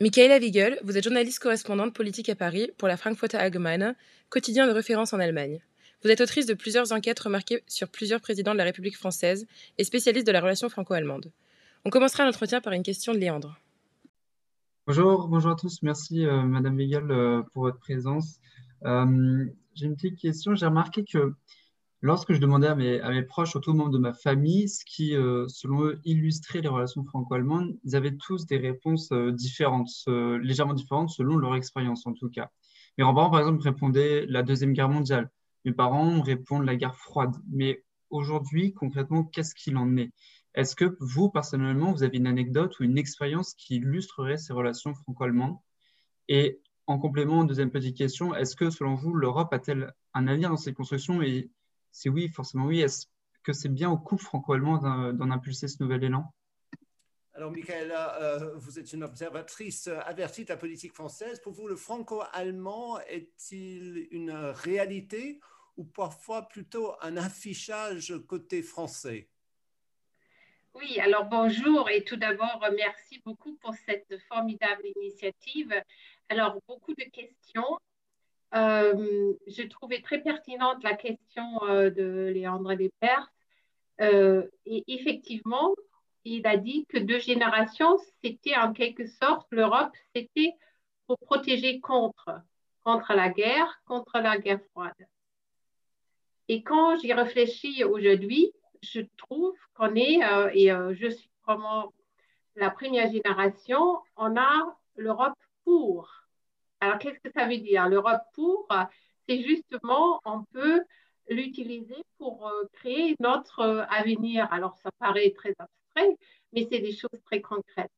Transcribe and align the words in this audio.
Michaela 0.00 0.38
Wiegel, 0.38 0.80
vous 0.82 0.98
êtes 0.98 1.04
journaliste 1.04 1.38
correspondante 1.38 1.94
politique 1.94 2.28
à 2.28 2.34
Paris 2.34 2.68
pour 2.78 2.88
la 2.88 2.96
Frankfurter 2.96 3.36
Allgemeine, 3.36 3.94
quotidien 4.28 4.66
de 4.66 4.72
référence 4.72 5.12
en 5.12 5.20
Allemagne. 5.20 5.60
Vous 6.02 6.10
êtes 6.10 6.20
autrice 6.20 6.46
de 6.46 6.54
plusieurs 6.54 6.90
enquêtes 6.90 7.20
remarquées 7.20 7.62
sur 7.68 7.88
plusieurs 7.88 8.20
présidents 8.20 8.54
de 8.54 8.58
la 8.58 8.64
République 8.64 8.96
française 8.96 9.46
et 9.78 9.84
spécialiste 9.84 10.26
de 10.26 10.32
la 10.32 10.40
relation 10.40 10.68
franco-allemande. 10.68 11.30
On 11.84 11.90
commencera 11.90 12.24
l'entretien 12.24 12.60
par 12.60 12.72
une 12.72 12.82
question 12.82 13.14
de 13.14 13.18
Léandre. 13.18 13.60
Bonjour, 14.88 15.28
bonjour 15.28 15.52
à 15.52 15.54
tous. 15.54 15.80
Merci, 15.82 16.26
euh, 16.26 16.42
Madame 16.42 16.76
Wiegel, 16.76 17.08
euh, 17.12 17.42
pour 17.52 17.62
votre 17.62 17.78
présence. 17.78 18.40
Euh, 18.84 19.46
j'ai 19.74 19.86
une 19.86 19.94
petite 19.94 20.18
question. 20.18 20.56
J'ai 20.56 20.66
remarqué 20.66 21.04
que 21.04 21.34
lorsque 22.04 22.34
je 22.34 22.38
demandais 22.38 22.66
à 22.66 22.74
mes, 22.74 23.00
à 23.00 23.08
mes 23.08 23.22
proches, 23.22 23.52
surtout 23.52 23.72
membres 23.72 23.90
de 23.90 23.98
ma 23.98 24.12
famille, 24.12 24.68
ce 24.68 24.84
qui, 24.84 25.16
euh, 25.16 25.48
selon 25.48 25.84
eux, 25.84 26.00
illustrait 26.04 26.60
les 26.60 26.68
relations 26.68 27.02
franco-allemandes, 27.02 27.78
ils 27.82 27.96
avaient 27.96 28.14
tous 28.14 28.44
des 28.44 28.58
réponses 28.58 29.10
euh, 29.12 29.32
différentes, 29.32 29.88
euh, 30.08 30.36
légèrement 30.36 30.74
différentes 30.74 31.08
selon 31.08 31.38
leur 31.38 31.56
expérience 31.56 32.06
en 32.06 32.12
tout 32.12 32.28
cas. 32.28 32.50
Mes 32.98 33.04
grands-parents, 33.04 33.30
par 33.30 33.40
exemple, 33.40 33.62
répondaient 33.62 34.26
la 34.28 34.42
Deuxième 34.42 34.74
Guerre 34.74 34.90
mondiale. 34.90 35.30
Mes 35.64 35.72
parents 35.72 36.20
répondent 36.20 36.66
la 36.66 36.76
guerre 36.76 36.94
froide. 36.94 37.34
Mais 37.50 37.82
aujourd'hui, 38.10 38.74
concrètement, 38.74 39.24
qu'est-ce 39.24 39.54
qu'il 39.54 39.78
en 39.78 39.96
est? 39.96 40.12
Est-ce 40.54 40.76
que 40.76 40.98
vous, 41.00 41.30
personnellement, 41.30 41.90
vous 41.90 42.02
avez 42.02 42.18
une 42.18 42.26
anecdote 42.26 42.78
ou 42.78 42.84
une 42.84 42.98
expérience 42.98 43.54
qui 43.54 43.76
illustrerait 43.76 44.36
ces 44.36 44.52
relations 44.52 44.92
franco-allemandes? 44.92 45.56
Et 46.28 46.60
en 46.86 46.98
complément, 46.98 47.44
deuxième 47.44 47.70
petite 47.70 47.96
question, 47.96 48.34
est-ce 48.34 48.56
que, 48.56 48.68
selon 48.68 48.94
vous, 48.94 49.14
l'Europe 49.14 49.54
a-t-elle 49.54 49.94
un 50.12 50.26
avenir 50.26 50.50
dans 50.50 50.58
ces 50.58 50.74
constructions? 50.74 51.22
Et 51.22 51.50
si 51.94 52.08
oui, 52.08 52.28
forcément 52.28 52.66
oui, 52.66 52.80
est-ce 52.80 53.06
que 53.44 53.52
c'est 53.52 53.68
bien 53.68 53.88
au 53.88 53.96
couple 53.96 54.24
franco-allemand 54.24 55.12
d'en 55.12 55.30
impulser 55.30 55.68
ce 55.68 55.80
nouvel 55.82 56.02
élan? 56.02 56.34
Alors, 57.34 57.52
Michaela, 57.52 58.20
euh, 58.20 58.54
vous 58.56 58.78
êtes 58.78 58.92
une 58.92 59.04
observatrice 59.04 59.86
avertie 59.86 60.44
de 60.44 60.48
la 60.48 60.56
politique 60.56 60.92
française. 60.92 61.40
Pour 61.40 61.52
vous, 61.52 61.68
le 61.68 61.76
franco-allemand 61.76 62.98
est-il 63.08 64.08
une 64.10 64.32
réalité 64.32 65.40
ou 65.76 65.84
parfois 65.84 66.48
plutôt 66.48 66.94
un 67.00 67.16
affichage 67.16 68.14
côté 68.26 68.62
français? 68.62 69.28
Oui, 70.74 70.98
alors 70.98 71.26
bonjour 71.26 71.88
et 71.90 72.02
tout 72.02 72.16
d'abord, 72.16 72.60
merci 72.76 73.22
beaucoup 73.24 73.54
pour 73.58 73.74
cette 73.86 74.18
formidable 74.28 74.82
initiative. 74.96 75.72
Alors, 76.28 76.60
beaucoup 76.66 76.94
de 76.94 77.04
questions. 77.04 77.78
Euh, 78.54 79.34
je 79.48 79.62
trouvais 79.64 80.00
très 80.00 80.20
pertinente 80.20 80.82
la 80.84 80.94
question 80.94 81.44
euh, 81.64 81.90
de 81.90 82.30
Léandre 82.32 82.74
Despers. 82.74 83.32
Euh, 84.00 84.46
et 84.64 84.84
effectivement, 84.86 85.74
il 86.24 86.46
a 86.46 86.56
dit 86.56 86.86
que 86.88 86.98
deux 86.98 87.18
générations, 87.18 87.98
c'était 88.22 88.56
en 88.56 88.72
quelque 88.72 89.06
sorte, 89.06 89.46
l'Europe, 89.50 89.92
c'était 90.14 90.52
pour 91.06 91.18
protéger 91.18 91.80
contre 91.80 92.42
la 93.14 93.28
guerre, 93.28 93.80
contre 93.86 94.20
la 94.20 94.38
guerre 94.38 94.62
froide. 94.70 94.92
Et 96.48 96.62
quand 96.62 96.96
j'y 96.98 97.12
réfléchis 97.12 97.84
aujourd'hui, 97.84 98.52
je 98.82 99.00
trouve 99.16 99.54
qu'on 99.74 99.94
est, 99.96 100.20
et 100.54 100.68
je 100.92 101.08
suis 101.08 101.30
vraiment 101.46 101.92
la 102.56 102.70
première 102.70 103.10
génération, 103.10 104.00
on 104.16 104.36
a 104.36 104.76
l'Europe 104.96 105.38
pour. 105.64 106.23
Alors, 106.84 106.98
qu'est-ce 106.98 107.18
que 107.20 107.32
ça 107.32 107.46
veut 107.46 107.56
dire? 107.56 107.88
L'Europe 107.88 108.20
pour, 108.34 108.68
c'est 109.26 109.42
justement, 109.42 110.20
on 110.26 110.44
peut 110.52 110.82
l'utiliser 111.30 112.04
pour 112.18 112.46
euh, 112.46 112.64
créer 112.74 113.16
notre 113.20 113.60
euh, 113.60 113.84
avenir. 113.88 114.52
Alors, 114.52 114.76
ça 114.76 114.90
paraît 114.98 115.30
très 115.30 115.54
abstrait, 115.58 116.14
mais 116.52 116.68
c'est 116.70 116.80
des 116.80 116.92
choses 116.92 117.18
très 117.24 117.40
concrètes. 117.40 117.90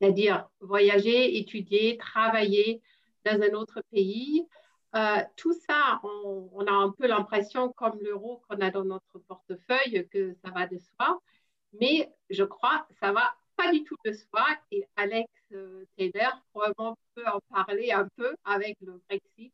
C'est-à-dire 0.00 0.48
voyager, 0.60 1.38
étudier, 1.38 1.96
travailler 1.96 2.82
dans 3.24 3.42
un 3.42 3.54
autre 3.54 3.82
pays. 3.90 4.46
Euh, 4.94 5.16
tout 5.36 5.52
ça, 5.66 6.00
on, 6.04 6.48
on, 6.52 6.66
a 6.66 6.72
un 6.72 6.92
peu 6.92 7.08
l'impression, 7.08 7.72
comme 7.72 7.98
l'euro 8.00 8.42
qu'on 8.48 8.60
a 8.60 8.70
dans 8.70 8.84
notre 8.84 9.18
portefeuille, 9.26 10.06
que 10.08 10.34
ça 10.34 10.52
va 10.52 10.68
de 10.68 10.78
soi. 10.78 11.20
Mais 11.80 12.12
je 12.30 12.44
crois 12.44 12.86
que 12.88 12.94
ça 13.00 13.10
va 13.10 13.34
pas 13.56 13.72
du 13.72 13.82
tout 13.84 13.96
de 14.04 14.12
soi. 14.12 14.46
Et 14.70 14.86
Alex 14.96 15.30
euh, 15.52 15.84
Taylor 15.96 16.42
probablement 16.52 16.98
peut 17.14 17.26
en 17.26 17.40
parler 17.50 17.92
un 17.92 18.08
peu 18.16 18.34
avec 18.44 18.76
le 18.80 19.00
Brexit. 19.08 19.52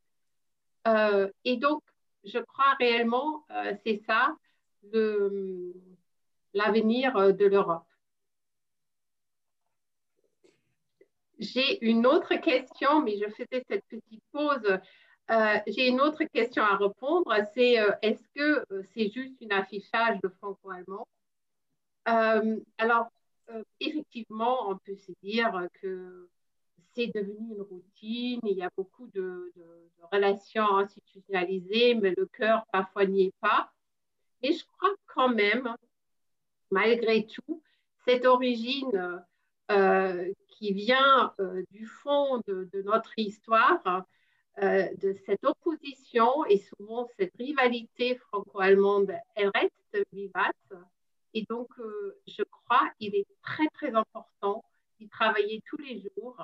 Euh, 0.89 1.31
et 1.45 1.57
donc, 1.57 1.83
je 2.25 2.39
crois 2.39 2.75
réellement, 2.79 3.45
euh, 3.51 3.75
c'est 3.85 4.03
ça, 4.07 4.37
l'avenir 6.55 7.35
de 7.35 7.47
l'Europe. 7.47 7.87
J'ai 11.39 11.85
une 11.85 12.07
autre 12.07 12.35
question, 12.37 13.01
mais 13.01 13.17
je 13.17 13.29
faisais 13.31 13.65
cette 13.69 13.85
petite 13.87 14.23
pause. 14.33 14.79
J'ai 15.67 15.89
une 15.89 16.01
autre 16.01 16.25
question 16.33 16.63
à 16.63 16.77
répondre. 16.77 17.35
C'est 17.55 17.77
est-ce 18.03 18.23
que 18.35 18.65
c'est 18.95 19.11
juste 19.11 19.35
un 19.43 19.57
affichage 19.57 20.21
de 20.23 20.29
franco-allemand? 20.29 21.07
Alors, 22.05 23.09
euh, 23.51 23.63
effectivement, 23.81 24.71
on 24.71 24.79
peut 24.79 24.97
se 24.97 25.13
dire 25.23 25.69
que 25.81 26.29
c'est 26.95 27.09
devenu 27.09 27.55
une 27.55 27.63
routine, 27.63 28.41
il 28.45 28.57
y 28.57 28.63
a 28.63 28.71
beaucoup 28.77 29.09
de, 29.09 29.53
relations 30.13 30.77
institutionnalisées, 30.77 31.95
mais 31.95 32.13
le 32.17 32.27
cœur 32.27 32.65
parfois 32.71 33.07
n'y 33.07 33.27
est 33.27 33.35
pas. 33.41 33.73
Mais 34.43 34.53
je 34.53 34.65
crois 34.77 34.95
quand 35.07 35.31
même, 35.31 35.75
malgré 36.71 37.27
tout, 37.27 37.63
cette 38.05 38.27
origine 38.27 39.25
euh, 39.71 40.33
qui 40.49 40.73
vient 40.75 41.33
euh, 41.41 41.63
du 41.71 41.87
fond 41.87 42.43
de, 42.47 42.69
notre 42.85 43.13
histoire, 43.17 44.05
de 44.61 45.15
cette 45.25 45.43
opposition 45.45 46.45
et 46.45 46.59
souvent 46.59 47.09
cette 47.17 47.33
rivalité 47.39 48.17
franco-allemande, 48.17 49.15
elle 49.35 49.51
reste 49.55 50.07
vivace. 50.13 50.75
Et 51.35 51.47
donc, 51.49 51.69
euh, 51.79 52.21
je 52.27 52.43
crois 52.43 52.91
qu'il 52.99 53.15
est 53.15 53.27
très, 53.43 53.67
très 53.69 53.95
important 53.95 54.65
d'y 54.99 55.09
travailler 55.09 55.63
tous 55.67 55.79
les 55.79 56.01
jours 56.01 56.37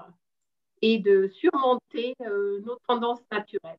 et 0.81 0.99
de 0.99 1.29
surmonter 1.29 2.15
euh, 2.23 2.61
nos 2.61 2.77
tendances 2.87 3.23
naturelles. 3.31 3.79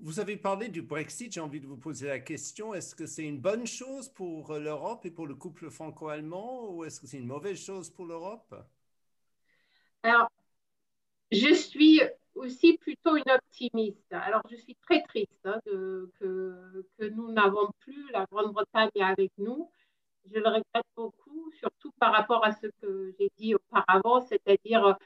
Vous 0.00 0.20
avez 0.20 0.36
parlé 0.36 0.68
du 0.68 0.82
Brexit, 0.82 1.32
j'ai 1.32 1.40
envie 1.40 1.60
de 1.60 1.66
vous 1.66 1.78
poser 1.78 2.08
la 2.08 2.18
question, 2.18 2.74
est-ce 2.74 2.94
que 2.94 3.06
c'est 3.06 3.24
une 3.24 3.40
bonne 3.40 3.66
chose 3.66 4.10
pour 4.10 4.52
l'Europe 4.58 5.06
et 5.06 5.10
pour 5.10 5.26
le 5.26 5.34
couple 5.34 5.70
franco-allemand 5.70 6.70
ou 6.70 6.84
est-ce 6.84 7.00
que 7.00 7.06
c'est 7.06 7.16
une 7.16 7.26
mauvaise 7.26 7.58
chose 7.58 7.88
pour 7.88 8.04
l'Europe? 8.04 8.54
Alors, 10.02 10.30
je 11.32 11.54
suis 11.54 12.02
aussi 12.40 12.78
plutôt 12.78 13.16
une 13.16 13.30
optimiste. 13.30 14.12
Alors, 14.12 14.42
je 14.50 14.56
suis 14.56 14.74
très 14.76 15.02
triste 15.02 15.30
hein, 15.44 15.60
que, 15.64 16.10
nous 17.00 17.32
n'avons 17.32 17.70
plus 17.80 18.10
la 18.12 18.26
Grande-Bretagne 18.30 18.90
avec 19.00 19.30
nous. 19.38 19.70
Je 20.32 20.38
le 20.38 20.46
regrette 20.46 20.86
beaucoup, 20.96 21.50
surtout 21.58 21.92
par 21.98 22.12
rapport 22.12 22.44
à 22.44 22.52
ce 22.52 22.66
que 22.80 23.14
j'ai 23.18 23.30
dit 23.38 23.54
auparavant, 23.54 24.20
c'est-à-dire 24.20 24.96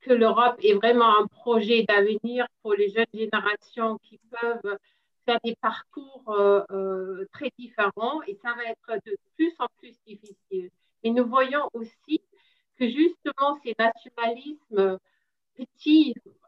que 0.00 0.12
l'Europe 0.12 0.56
est 0.62 0.74
vraiment 0.74 1.18
un 1.18 1.26
projet 1.26 1.84
d'avenir 1.84 2.46
pour 2.62 2.74
les 2.74 2.88
jeunes 2.90 3.06
générations 3.14 3.98
qui 3.98 4.18
peuvent 4.30 4.78
faire 5.24 5.38
des 5.44 5.56
parcours 5.60 6.24
euh, 6.28 6.62
euh, 6.72 7.28
très 7.32 7.50
différents 7.58 8.22
et 8.26 8.34
ça 8.42 8.54
va 8.54 8.64
être 8.64 9.04
de 9.06 9.16
plus 9.36 9.54
en 9.58 9.66
plus 9.78 9.94
difficile. 10.06 10.70
Mais 11.04 11.10
nous 11.10 11.26
voyons 11.26 11.68
aussi 11.72 12.20
que 12.76 12.88
justement 12.88 13.58
ces 13.62 13.74
nationalismes 13.78 14.98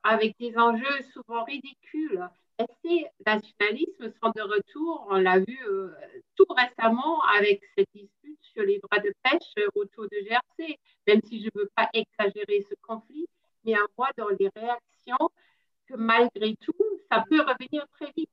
avec 0.03 0.37
des 0.39 0.57
enjeux 0.57 1.03
souvent 1.13 1.45
ridicules. 1.45 2.29
Et 2.59 2.65
ces 2.85 3.07
nationalismes 3.27 4.13
sont 4.23 4.31
de 4.37 4.43
retour, 4.43 5.09
on 5.11 5.17
l'a 5.17 5.41
vu 5.41 5.59
euh, 5.67 5.91
tout 6.37 6.47
récemment 6.51 7.21
avec 7.37 7.61
cette 7.77 7.89
dispute 7.93 8.39
sur 8.43 8.63
les 8.63 8.79
droits 8.79 9.03
de 9.03 9.13
pêche 9.25 9.67
autour 9.75 10.05
de 10.05 10.19
GRC, 10.25 10.79
même 11.09 11.21
si 11.25 11.41
je 11.41 11.51
ne 11.53 11.63
veux 11.63 11.71
pas 11.75 11.89
exagérer 11.93 12.65
ce 12.69 12.75
conflit, 12.81 13.27
mais 13.65 13.75
on 13.75 13.87
voit 13.97 14.11
dans 14.17 14.29
les 14.29 14.51
réactions 14.55 15.31
que 15.87 15.95
malgré 15.97 16.55
tout, 16.57 16.75
ça 17.11 17.25
peut 17.29 17.41
revenir 17.41 17.87
très 17.99 18.13
vite. 18.17 18.31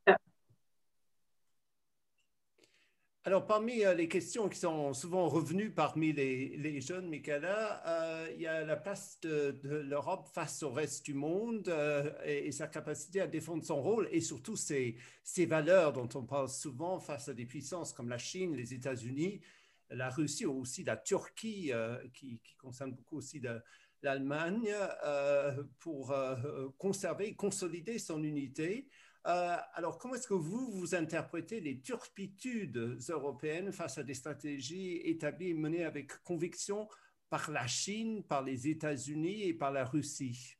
Alors, 3.23 3.45
parmi 3.45 3.85
euh, 3.85 3.93
les 3.93 4.07
questions 4.07 4.49
qui 4.49 4.57
sont 4.57 4.95
souvent 4.95 5.29
revenues 5.29 5.69
parmi 5.69 6.11
les, 6.11 6.81
jeunes, 6.81 7.07
Michaela, 7.07 7.83
euh, 7.85 8.31
il 8.33 8.41
y 8.41 8.47
a 8.47 8.63
la 8.63 8.75
place 8.75 9.19
de, 9.21 9.59
l'Europe 9.63 10.27
face 10.33 10.63
au 10.63 10.71
reste 10.71 11.05
du 11.05 11.13
monde 11.13 11.67
euh, 11.67 12.11
et, 12.25 12.51
sa 12.51 12.67
capacité 12.67 13.21
à 13.21 13.27
défendre 13.27 13.63
son 13.63 13.79
rôle 13.79 14.09
et 14.11 14.21
surtout 14.21 14.55
ses, 14.55 14.97
valeurs 15.45 15.93
dont 15.93 16.09
on 16.15 16.23
parle 16.23 16.49
souvent 16.49 16.99
face 16.99 17.29
à 17.29 17.35
des 17.35 17.45
puissances 17.45 17.93
comme 17.93 18.09
la 18.09 18.17
Chine, 18.17 18.55
les 18.55 18.73
États-Unis, 18.73 19.39
la 19.91 20.09
Russie 20.09 20.47
ou 20.47 20.59
aussi 20.59 20.83
la 20.83 20.97
Turquie, 20.97 21.71
qui, 22.15 22.39
qui, 22.43 22.55
concerne 22.55 22.93
beaucoup 22.93 23.17
aussi 23.17 23.39
l'Allemagne, 24.01 24.73
pour 25.77 26.15
conserver 26.79 27.27
et 27.27 27.35
consolider 27.35 27.99
son 27.99 28.23
unité. 28.23 28.87
Euh, 29.27 29.55
alors, 29.75 29.97
comment 29.97 30.15
est-ce 30.15 30.27
que 30.27 30.33
vous, 30.33 30.71
vous 30.71 30.95
interprétez 30.95 31.59
les 31.59 31.79
turpitudes 31.79 32.99
européennes 33.09 33.71
face 33.71 33.97
à 33.97 34.03
des 34.03 34.15
stratégies 34.15 34.97
établies 35.03 35.49
et 35.49 35.53
menées 35.53 35.85
avec 35.85 36.23
conviction 36.23 36.87
par 37.29 37.51
la 37.51 37.67
Chine, 37.67 38.23
par 38.23 38.41
les 38.41 38.67
États-Unis 38.67 39.43
et 39.43 39.53
par 39.53 39.71
la 39.71 39.85
Russie? 39.85 40.57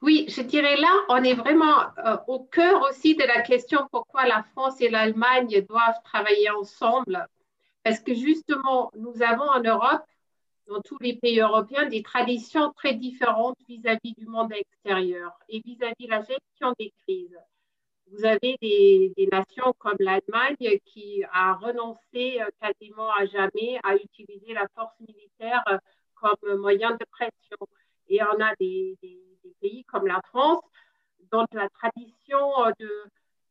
Oui, 0.00 0.26
je 0.28 0.42
dirais 0.42 0.76
là, 0.76 0.92
on 1.08 1.22
est 1.22 1.34
vraiment 1.34 1.82
euh, 1.98 2.16
au 2.26 2.44
cœur 2.44 2.82
aussi 2.90 3.14
de 3.14 3.24
la 3.24 3.42
question 3.42 3.88
pourquoi 3.90 4.26
la 4.26 4.42
France 4.52 4.80
et 4.80 4.88
l'Allemagne 4.88 5.64
doivent 5.68 6.02
travailler 6.04 6.50
ensemble. 6.50 7.26
Parce 7.82 8.00
que 8.00 8.14
justement, 8.14 8.90
nous 8.96 9.22
avons 9.22 9.48
en 9.48 9.60
Europe, 9.60 10.04
dans 10.66 10.80
tous 10.80 10.98
les 11.00 11.16
pays 11.16 11.40
européens, 11.40 11.86
des 11.86 12.02
traditions 12.02 12.72
très 12.72 12.94
différentes 12.94 13.58
vis-à-vis 13.68 14.14
du 14.14 14.26
monde 14.26 14.52
extérieur 14.52 15.32
et 15.48 15.60
vis-à-vis 15.60 16.06
de 16.06 16.10
la 16.10 16.20
gestion 16.20 16.74
des 16.78 16.92
crises. 17.02 17.38
Vous 18.10 18.24
avez 18.24 18.56
des, 18.60 19.28
nations 19.32 19.74
comme 19.78 19.96
l'Allemagne 19.98 20.78
qui 20.84 21.24
a 21.32 21.54
renoncé 21.54 22.40
euh, 22.40 22.48
quasiment 22.60 23.10
à 23.10 23.26
jamais 23.26 23.78
à 23.82 23.96
utiliser 23.96 24.52
la 24.52 24.66
force 24.74 24.94
militaire 25.00 25.62
euh, 25.68 25.78
comme 26.14 26.60
moyen 26.60 26.92
de 26.92 27.04
pression. 27.10 27.56
Et 28.08 28.22
on 28.22 28.40
a 28.40 28.54
des 28.60 28.96
pays 29.60 29.84
comme 29.84 30.06
la 30.06 30.20
France, 30.28 30.62
dont 31.32 31.46
la 31.52 31.68
tradition 31.70 32.66
euh, 32.66 32.70
de, 32.78 32.90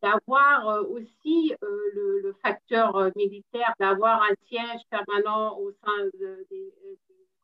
d'avoir 0.04 0.68
euh, 0.68 0.84
aussi 0.84 1.56
euh, 1.64 2.22
le, 2.22 2.36
facteur 2.42 3.10
militaire, 3.16 3.74
d'avoir 3.80 4.22
un 4.22 4.36
siège 4.48 4.82
permanent 4.90 5.58
au 5.58 5.72
sein 5.72 6.10
des, 6.20 6.74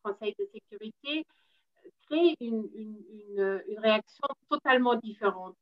conseils 0.03 0.35
de 0.37 0.45
sécurité, 0.53 1.25
crée 2.05 2.35
une, 2.41 2.69
une, 2.75 3.63
une, 3.67 3.79
réaction 3.79 4.27
totalement 4.49 4.95
différente. 4.95 5.55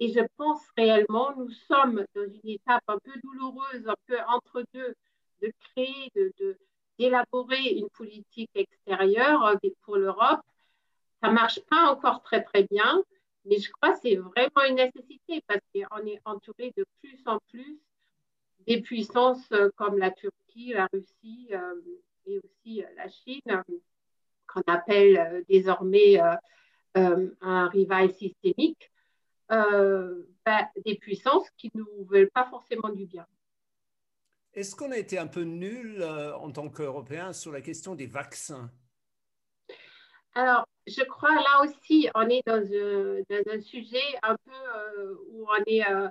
Et 0.00 0.12
je 0.12 0.20
pense 0.36 0.62
réellement, 0.76 1.34
nous 1.36 1.50
sommes 1.50 2.04
dans 2.14 2.24
une 2.24 2.50
étape 2.50 2.82
un 2.88 2.98
peu 2.98 3.12
douloureuse, 3.22 3.86
un 3.88 3.94
peu 4.06 4.18
entre 4.28 4.64
deux, 4.72 4.94
de 5.42 5.52
créer, 5.60 6.10
de, 6.14 6.32
de, 6.38 6.56
d'élaborer 6.98 7.62
une 7.76 7.90
politique 7.90 8.50
extérieure 8.54 9.56
pour 9.82 9.96
l'Europe 9.96 10.40
ça 11.24 11.30
ne 11.30 11.34
marche 11.34 11.60
pas 11.70 11.90
encore 11.90 12.22
très, 12.22 12.42
très 12.42 12.64
bien, 12.64 13.02
mais 13.44 13.58
je 13.58 13.70
crois 13.70 13.92
que 13.92 13.98
c'est 14.02 14.16
vraiment 14.16 14.64
une 14.68 14.76
nécessité 14.76 15.42
parce 15.46 15.60
qu'on 15.72 16.06
est 16.06 16.20
entouré 16.24 16.72
de 16.76 16.84
plus 17.00 17.22
en 17.26 17.38
plus 17.50 17.78
des 18.66 18.80
puissances 18.80 19.50
euh, 19.52 19.70
comme 19.76 19.98
la 19.98 20.10
Turquie, 20.10 20.72
la 20.72 20.88
Russie 20.92 21.48
euh, 21.52 21.74
et 22.26 22.38
aussi 22.38 22.82
euh, 22.82 22.86
la 22.96 23.08
Chine, 23.08 23.62
qu'on 24.46 24.62
appelle 24.66 25.44
désormais 25.48 26.20
un 26.94 27.68
rival 27.68 28.12
systémique, 28.14 28.92
bah, 29.48 30.70
des 30.84 30.96
puissances 30.96 31.48
qui 31.56 31.70
ne 31.74 31.80
nous 31.80 32.04
veulent 32.04 32.30
pas 32.30 32.46
forcément 32.48 32.90
du 32.90 33.06
bien. 33.06 33.26
Est-ce 34.52 34.76
qu'on 34.76 34.92
a 34.92 34.98
été 34.98 35.18
un 35.18 35.26
peu 35.26 35.42
nul 35.42 36.04
en 36.04 36.52
tant 36.52 36.68
qu'Européens 36.68 37.32
sur 37.32 37.50
la 37.50 37.62
question 37.62 37.94
des 37.94 38.06
vaccins? 38.06 38.70
Alors, 40.34 40.66
je 40.86 41.02
crois 41.04 41.34
là 41.34 41.62
aussi, 41.62 42.08
on 42.14 42.28
est 42.28 42.42
dans 42.46 42.60
un, 42.60 43.60
sujet 43.60 44.02
un 44.22 44.36
peu 44.36 44.52
euh, 44.52 45.14
où 45.30 45.46
on 45.48 45.62
est, 45.66 45.88
euh, 45.88 46.08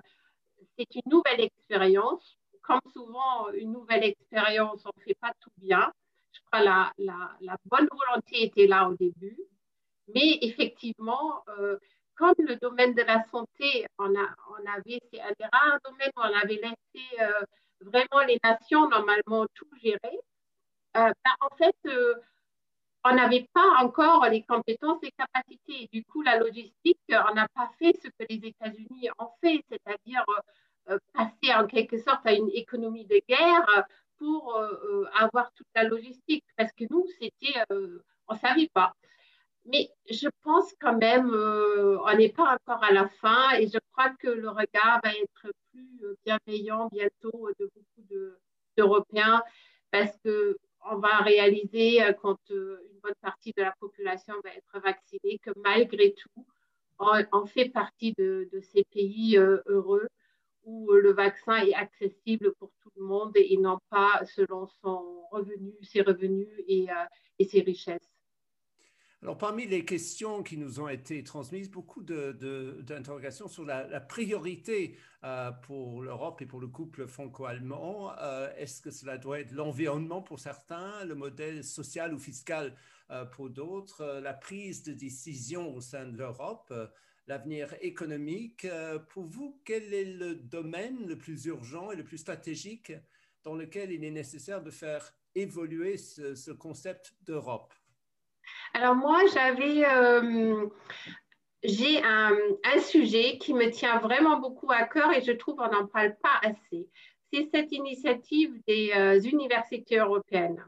c'est 0.78 0.96
une 0.96 1.12
nouvelle 1.12 1.42
expérience. 1.42 2.38
Comme 2.62 2.80
souvent, 2.94 3.50
une 3.52 3.74
nouvelle 3.74 4.06
expérience, 4.06 4.84
on 4.86 4.92
ne 4.98 5.04
fait 5.04 5.18
pas 5.20 5.34
tout 5.42 5.52
bien. 5.58 5.92
Je 6.32 6.40
crois 6.46 6.62
que 6.62 6.66
la, 6.66 6.94
la, 7.42 7.58
bonne 7.66 7.88
volonté 7.92 8.44
était 8.44 8.68
là 8.68 8.88
au 8.90 8.96
début. 8.96 9.38
Mais 10.16 10.40
effectivement, 10.42 11.44
euh, 11.50 11.78
comme 12.16 12.36
le 12.40 12.56
domaine 12.56 12.94
de 12.94 13.02
la 13.02 13.24
santé, 13.26 13.86
on, 14.00 14.16
a, 14.16 14.36
on 14.50 14.72
avait, 14.72 15.00
c'est 15.12 15.22
un 15.22 15.34
des 15.38 15.46
rares 15.52 15.80
domaines 15.84 16.12
où 16.16 16.22
on 16.22 16.40
avait 16.42 16.56
laissé 16.56 17.06
vraiment 17.82 18.26
les 18.26 18.40
nations 18.44 18.88
normalement 18.88 19.46
tout 19.54 19.68
gérer. 19.82 20.20
Ben, 20.94 21.14
en 21.42 21.56
fait, 21.58 21.76
on 23.04 23.16
n'avait 23.16 23.48
pas 23.54 23.84
encore 23.84 24.26
les 24.30 24.44
compétences 24.44 25.00
et 25.04 25.12
capacités. 25.12 25.90
Du 25.92 26.04
coup, 26.06 26.22
la 26.22 26.38
logistique, 26.38 27.00
on 27.10 27.34
n'a 27.34 27.48
pas 27.54 27.70
fait 27.80 27.94
ce 28.02 28.08
que 28.08 28.26
les 28.30 28.48
États-Unis 28.48 29.10
ont 29.20 29.30
fait, 29.42 29.64
c'est-à-dire 29.70 30.24
euh, 30.90 30.98
passer 31.14 31.54
en 31.54 31.68
quelque 31.68 31.98
sorte 31.98 32.26
à 32.26 32.34
une 32.34 32.50
économie 32.54 33.06
de 33.06 33.22
guerre 33.28 33.86
pour 34.18 34.56
euh, 34.56 34.74
euh, 34.86 35.06
avoir 35.18 35.52
toute 35.54 35.68
la 35.76 35.84
logistique, 35.84 36.46
parce 36.58 36.72
que 36.74 36.86
nous, 36.90 37.06
c'était, 37.20 37.60
on 37.70 38.34
ne 38.34 38.40
savait 38.40 38.70
pas. 38.74 38.94
Mais 39.66 39.90
je 40.10 40.28
pense 40.42 40.74
quand 40.80 40.98
même, 40.98 41.30
on 41.34 42.18
n'est 42.18 42.34
pas 42.34 42.56
encore 42.56 42.84
à 42.84 42.92
la 42.92 43.08
fin 43.08 43.52
et 43.52 43.68
je 43.68 43.80
crois 43.94 44.10
que 44.20 44.28
le 44.28 44.50
regard 44.50 45.00
va 45.02 45.12
être 45.14 45.54
plus 45.72 46.18
bienveillant 46.26 46.90
bientôt 46.92 47.50
de 47.58 47.72
beaucoup 47.74 48.34
d'Européens 48.76 49.42
parce 49.90 50.18
que 50.18 50.58
on 50.92 50.98
va 50.98 51.18
réaliser 51.20 52.04
euh, 52.04 52.14
quand 52.14 52.40
euh, 52.52 52.80
une 52.92 53.00
bonne 53.00 53.16
partie 53.22 53.54
de 53.56 53.62
la 53.62 53.74
population 53.80 54.34
va 54.44 54.52
être 54.52 54.80
vaccinée 54.82 55.40
que 55.40 55.52
malgré 55.58 56.14
tout, 56.14 56.46
on, 57.00 57.46
fait 57.46 57.70
partie 57.70 58.14
de, 58.14 58.50
ces 58.74 58.84
pays 58.86 59.38
euh, 59.38 59.62
heureux 59.66 60.08
où 60.64 60.92
le 60.94 61.12
vaccin 61.12 61.58
est 61.58 61.74
accessible 61.74 62.54
pour 62.54 62.72
tout 62.82 62.92
le 62.96 63.04
monde 63.04 63.34
et 63.36 63.58
non 63.58 63.80
pas 63.90 64.22
selon 64.26 64.68
son 64.82 65.26
revenu, 65.32 65.74
ses 65.82 66.02
revenus 66.02 66.48
et 66.68 66.88
ses 67.46 67.62
richesses. 67.62 68.10
Alors, 69.24 69.38
parmi 69.38 69.66
les 69.66 69.86
questions 69.86 70.44
qui 70.44 70.58
nous 70.58 70.82
ont 70.82 70.90
été 70.90 71.24
transmises, 71.24 71.72
beaucoup 71.72 72.04
d'interrogations 72.04 73.48
sur 73.48 73.64
la, 73.64 74.02
priorité 74.02 74.98
euh, 75.24 75.50
pour 75.50 76.02
l'Europe 76.02 76.42
et 76.42 76.46
pour 76.46 76.60
le 76.60 76.68
couple 76.68 77.08
franco-allemand. 77.08 78.12
Euh, 78.20 78.54
est-ce 78.58 78.82
que 78.82 78.92
cela 78.92 79.18
doit 79.18 79.40
être 79.40 79.54
l'environnement 79.54 80.22
pour 80.22 80.42
certains, 80.42 81.06
le 81.06 81.16
modèle 81.16 81.64
social 81.64 82.14
ou 82.14 82.20
fiscal 82.20 82.76
euh, 83.12 83.24
pour 83.24 83.50
d'autres, 83.50 84.20
la 84.22 84.34
prise 84.34 84.84
de 84.84 84.92
décision 84.92 85.74
au 85.74 85.80
sein 85.80 86.06
de 86.06 86.18
l'Europe, 86.18 86.74
l'avenir 87.26 87.74
économique 87.80 88.68
Pour 89.08 89.24
vous, 89.24 89.62
quel 89.64 89.94
est 89.94 90.18
le 90.18 90.36
domaine 90.36 91.08
le 91.08 91.18
plus 91.18 91.46
urgent 91.46 91.92
et 91.92 91.96
le 91.96 92.04
plus 92.04 92.18
stratégique 92.18 92.92
dans 93.46 93.56
lequel 93.56 93.90
il 93.94 94.04
est 94.04 94.12
nécessaire 94.12 94.62
de 94.62 94.70
faire 94.70 95.14
évoluer 95.34 95.96
ce 95.96 96.52
concept 96.52 97.16
d'Europe? 97.22 97.74
Alors 98.74 98.96
moi, 98.96 99.22
j'avais, 99.32 99.86
euh, 99.86 100.68
j'ai 101.64 102.04
un, 102.04 102.36
sujet 102.80 103.38
qui 103.38 103.54
me 103.54 103.70
tient 103.70 104.00
vraiment 104.00 104.40
beaucoup 104.40 104.72
à 104.72 104.84
cœur 104.84 105.14
et 105.14 105.22
je 105.22 105.32
trouve 105.32 105.56
qu'on 105.56 105.70
n'en 105.70 105.86
parle 105.86 106.16
pas 106.18 106.40
assez. 106.42 106.90
C'est 107.32 107.50
cette 107.54 107.72
initiative 107.72 108.52
des 108.68 108.92
euh, 108.96 109.20
universités 109.22 109.98
européennes. 109.98 110.64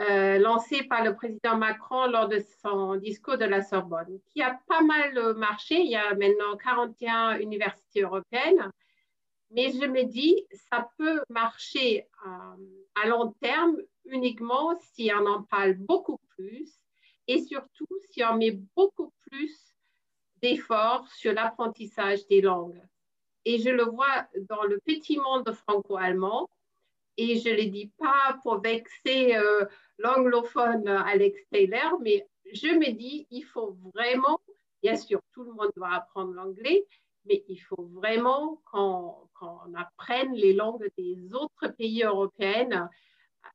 Euh, 0.00 0.38
lancée 0.38 0.82
par 0.82 1.04
le 1.04 1.14
président 1.14 1.56
Macron 1.56 2.06
lors 2.06 2.28
de 2.28 2.40
son 2.62 2.96
discours 2.96 3.38
de 3.38 3.44
la 3.44 3.62
Sorbonne, 3.62 4.18
qui 4.26 4.42
a 4.42 4.58
pas 4.68 4.82
mal 4.82 5.34
marché. 5.36 5.76
Il 5.80 5.90
y 5.90 5.96
a 5.96 6.14
maintenant 6.14 6.56
41 6.56 7.38
universités 7.38 8.02
européennes. 8.02 8.70
Mais 9.50 9.70
je 9.70 9.86
me 9.86 10.02
dis, 10.02 10.44
ça 10.68 10.88
peut 10.98 11.22
marcher 11.28 12.08
à 12.96 13.06
long 13.06 13.32
terme 13.40 13.76
uniquement 14.06 14.74
si 14.92 15.12
on 15.14 15.26
en 15.26 15.42
parle 15.44 15.74
beaucoup 15.74 16.18
plus 16.36 16.83
et 17.26 17.42
surtout 17.42 17.86
si 18.10 18.22
on 18.24 18.36
met 18.36 18.52
beaucoup 18.76 19.12
plus 19.30 19.74
d'efforts 20.42 21.08
sur 21.08 21.32
l'apprentissage 21.32 22.26
des 22.26 22.40
langues. 22.40 22.80
Et 23.44 23.58
je 23.58 23.70
le 23.70 23.84
vois 23.84 24.26
dans 24.48 24.62
le 24.64 24.78
petit 24.84 25.18
monde 25.18 25.50
franco-allemand, 25.52 26.48
et 27.16 27.38
je 27.38 27.48
ne 27.48 27.54
le 27.54 27.66
dis 27.66 27.92
pas 27.98 28.38
pour 28.42 28.60
vexer 28.60 29.36
euh, 29.36 29.66
l'anglophone 29.98 30.88
Alex 30.88 31.40
Taylor, 31.50 31.98
mais 32.00 32.26
je 32.52 32.68
me 32.68 32.92
dis, 32.92 33.26
il 33.30 33.42
faut 33.42 33.76
vraiment, 33.94 34.40
bien 34.82 34.96
sûr, 34.96 35.20
tout 35.32 35.44
le 35.44 35.52
monde 35.52 35.70
doit 35.76 35.92
apprendre 35.92 36.32
l'anglais, 36.32 36.84
mais 37.26 37.44
il 37.48 37.58
faut 37.58 37.88
vraiment 37.92 38.60
qu'on 38.70 39.74
apprenne 39.74 40.34
les 40.34 40.52
langues 40.52 40.90
des 40.98 41.32
autres 41.32 41.68
pays 41.68 42.02
européens. 42.02 42.88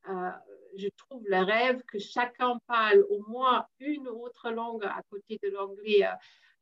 Euh, 0.08 0.32
je 0.78 0.88
trouve 0.98 1.24
le 1.28 1.44
rêve 1.44 1.82
que 1.84 2.00
chacun 2.00 2.60
parle 2.68 3.06
au 3.10 3.24
moins 3.28 3.66
une 3.80 4.08
autre 4.08 4.50
langue 4.52 4.84
à 4.86 5.02
côté 5.10 5.40
de 5.42 5.50
l'anglais 5.50 6.06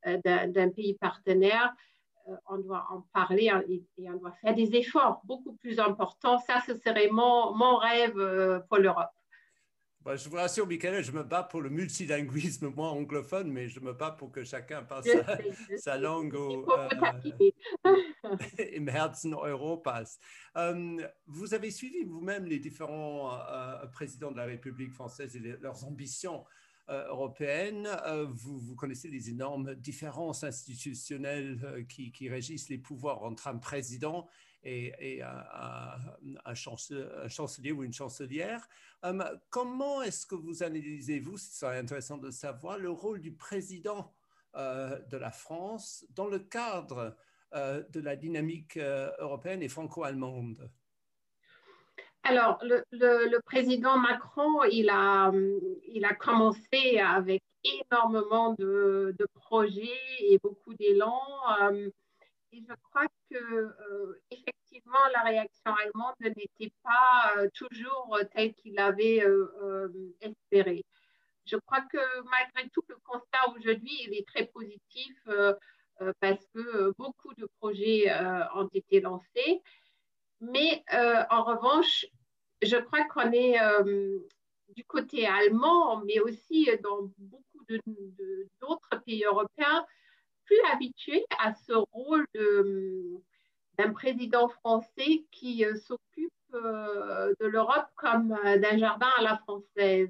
euh, 0.05 0.17
euh, 0.25 0.47
d'un 0.47 0.69
pays 0.69 0.95
partenaire. 0.95 1.73
Euh, 2.27 2.35
on 2.49 2.57
doit 2.57 2.85
en 2.89 3.01
parler 3.13 3.51
et, 3.67 4.09
on 4.09 4.17
doit 4.17 4.33
faire 4.41 4.53
des 4.53 4.75
efforts 4.75 5.21
beaucoup 5.23 5.53
plus 5.53 5.79
importants. 5.79 6.39
Ça, 6.39 6.61
ce 6.65 6.75
serait 6.75 7.09
mon, 7.09 7.53
mon 7.55 7.77
rêve 7.77 8.63
pour 8.67 8.77
l'Europe. 8.77 9.11
Bah, 10.07 10.15
je 10.15 10.29
vous 10.29 10.37
rassure, 10.37 10.65
Michael, 10.65 11.03
je 11.03 11.11
me 11.11 11.21
bats 11.21 11.43
pour 11.43 11.59
le 11.59 11.69
multilinguisme, 11.69 12.69
moi 12.73 12.91
anglophone, 12.91 13.51
mais 13.51 13.67
je 13.67 13.81
me 13.81 13.91
bats 13.91 14.11
pour 14.11 14.31
que 14.31 14.45
chacun 14.45 14.81
parle 14.87 15.03
sa, 15.77 15.97
langue 15.97 16.33
au, 16.33 16.65
euh, 16.71 16.87
im 18.77 18.87
Herzen 18.87 19.33
Europas. 19.33 20.17
Euh, 20.55 21.05
vous 21.25 21.53
avez 21.53 21.71
suivi 21.71 22.05
vous-même 22.05 22.45
les 22.45 22.59
différents 22.59 23.37
euh, 23.37 23.85
présidents 23.87 24.31
de 24.31 24.37
la 24.37 24.45
République 24.45 24.93
française 24.93 25.35
et 25.35 25.39
leurs 25.39 25.83
ambitions 25.83 26.45
européennes. 26.87 27.89
Vous, 28.29 28.59
vous, 28.59 28.75
connaissez 28.75 29.09
les 29.09 29.29
énormes 29.29 29.75
différences 29.75 30.45
institutionnelles 30.45 31.85
qui, 31.89 32.13
qui, 32.13 32.29
régissent 32.29 32.69
les 32.69 32.77
pouvoirs 32.77 33.23
entre 33.23 33.49
un 33.49 33.57
président 33.57 34.29
et, 34.67 35.21
un, 35.21 36.53
chancelier, 36.53 37.71
ou 37.71 37.83
une 37.83 37.93
chancelière. 37.93 38.67
comment 39.49 40.01
est-ce 40.01 40.25
que 40.25 40.35
vous 40.35 40.63
analysez-vous, 40.63 41.37
ce 41.37 41.59
serait 41.59 41.79
intéressant 41.79 42.17
de 42.17 42.31
savoir, 42.31 42.77
le 42.77 42.89
rôle 42.89 43.21
du 43.21 43.33
président 43.33 44.13
de 44.55 45.17
la 45.17 45.31
France 45.31 46.05
dans 46.09 46.27
le 46.27 46.39
cadre 46.39 47.15
de 47.53 47.99
la 47.99 48.15
dynamique 48.15 48.77
européenne 48.77 49.63
et 49.63 49.69
franco-allemande? 49.69 50.69
Alors, 52.23 52.59
le, 52.61 53.39
président 53.45 53.97
Macron, 53.97 54.63
il 54.65 54.89
a, 54.89 55.31
il 55.87 56.03
a 56.03 56.13
commencé 56.13 56.99
avec 56.99 57.41
énormément 57.63 58.53
de, 58.53 59.15
projets 59.35 60.01
et 60.19 60.37
beaucoup 60.39 60.73
d'élan. 60.73 61.21
Euh, 62.57 62.61
et 62.61 62.65
je 62.67 62.73
crois 62.89 63.07
que 63.29 63.35
euh, 63.37 64.21
effectivement, 64.31 65.05
la 65.13 65.21
réaction 65.21 65.73
allemande 65.73 66.15
n'était 66.19 66.73
pas 66.83 67.33
euh, 67.37 67.49
toujours 67.53 68.17
telle 68.33 68.53
qu'il 68.55 68.79
avait 68.79 69.23
espéré. 70.21 70.83
Je 71.45 71.55
crois 71.57 71.81
que 71.81 71.97
malgré 72.29 72.69
tout, 72.69 72.83
le 72.89 72.97
constat 73.05 73.49
aujourd'hui, 73.55 74.09
est 74.11 74.27
très 74.27 74.45
positif 74.45 75.15
parce 76.19 76.45
que 76.53 76.93
beaucoup 76.97 77.33
de 77.35 77.47
projets 77.59 78.11
ont 78.55 78.69
été 78.73 78.99
lancés. 78.99 79.61
Mais 80.41 80.83
en 81.29 81.43
revanche, 81.43 82.05
je 82.61 82.75
crois 82.77 83.03
qu'on 83.05 83.31
est 83.31 83.61
euh, 83.61 84.19
du 84.75 84.83
côté 84.83 85.25
allemand, 85.25 86.03
mais 86.05 86.19
aussi 86.19 86.69
dans 86.83 87.09
beaucoup 87.17 87.65
d'autres 88.61 89.03
pays 89.05 89.23
européens, 89.23 89.85
plus 90.47 90.59
habitués 90.71 91.25
à 91.39 91.53
ce 91.53 91.73
rôle 91.73 92.25
d'un 93.77 93.93
président 93.93 94.47
français 94.47 95.25
qui 95.31 95.63
euh, 95.63 95.75
s'occupe 95.75 96.33
euh, 96.53 97.33
de 97.39 97.45
l'Europe 97.45 97.87
comme 97.95 98.29
d'un 98.29 98.77
jardin 98.77 99.09
à 99.17 99.21
la 99.21 99.37
française. 99.37 100.09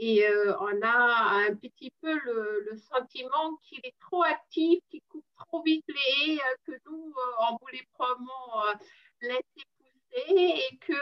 Et 0.00 0.26
on 0.58 0.82
a 0.82 1.46
un 1.48 1.54
petit 1.54 1.92
peu 2.00 2.12
le, 2.24 2.76
sentiment 2.76 3.56
qu'il 3.62 3.78
est 3.84 3.94
trop 4.00 4.24
actif, 4.24 4.80
qu'il 4.90 5.00
coupe 5.08 5.24
trop 5.46 5.62
vite 5.62 5.84
les 5.86 6.34
haies, 6.34 6.40
que 6.66 6.72
nous, 6.86 7.14
on 7.48 7.56
voulait 7.60 7.86
probablement 7.92 8.64
laisser 9.20 9.64
pousser 9.78 10.64
et 10.68 10.76
que 10.78 10.94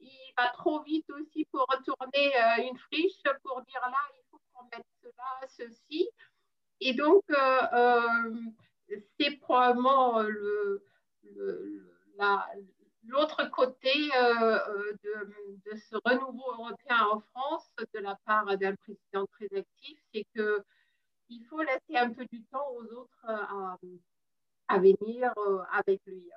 il 0.00 0.32
va 0.36 0.48
trop 0.48 0.82
vite 0.82 1.08
aussi 1.10 1.44
pour 1.50 1.66
retourner 1.68 2.36
euh, 2.36 2.68
une 2.68 2.76
friche 2.76 3.22
pour 3.42 3.62
dire 3.62 3.80
là, 3.82 3.98
il 4.14 4.22
faut 4.30 4.40
qu'on 4.52 4.64
mette 4.64 4.86
cela, 5.02 5.48
ceci. 5.48 6.08
Et 6.80 6.94
donc, 6.94 7.24
euh, 7.30 7.60
euh, 7.72 8.34
c'est 9.18 9.36
probablement 9.36 10.22
l'autre 13.04 13.50
côté 13.50 13.92
de, 15.04 15.76
ce 15.76 15.96
renouveau 16.04 16.52
européen 16.52 17.04
en 17.12 17.20
France 17.20 17.70
de 17.94 18.00
la 18.00 18.16
part 18.24 18.56
d'un 18.56 18.74
président 18.76 19.26
très 19.26 19.48
actif, 19.56 19.98
c'est 20.14 20.24
qu'il 20.34 21.44
faut 21.48 21.62
laisser 21.62 21.96
un 21.96 22.10
peu 22.10 22.24
du 22.26 22.42
temps 22.44 22.70
aux 22.72 22.84
autres 22.94 23.26
à 24.68 24.78
venir 24.78 25.32
avec 25.72 26.00
lui. 26.06 26.30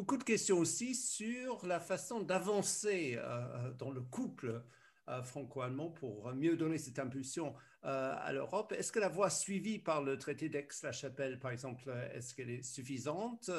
Beaucoup 0.00 0.16
de 0.16 0.24
questions 0.24 0.58
aussi 0.58 0.94
sur 0.94 1.66
la 1.66 1.78
façon 1.78 2.20
d'avancer 2.20 3.16
euh, 3.18 3.70
dans 3.72 3.90
le 3.90 4.00
couple 4.00 4.64
euh, 5.08 5.22
franco-allemand 5.22 5.90
pour 5.90 6.32
mieux 6.32 6.56
donner 6.56 6.78
cette 6.78 6.98
impulsion 6.98 7.54
euh, 7.84 8.14
à 8.18 8.32
l'Europe. 8.32 8.72
Est-ce 8.72 8.92
que 8.92 8.98
la 8.98 9.08
voie 9.08 9.30
suivie 9.30 9.78
par 9.78 10.02
le 10.02 10.18
traité 10.18 10.48
d'Aix-la-Chapelle, 10.48 11.38
par 11.38 11.50
exemple, 11.50 11.92
est-ce 12.14 12.34
qu'elle 12.34 12.50
est 12.50 12.62
suffisante 12.62 13.50